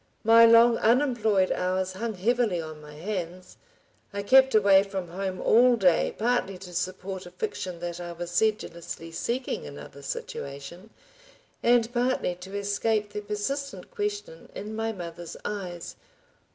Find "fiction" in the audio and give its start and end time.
7.29-7.79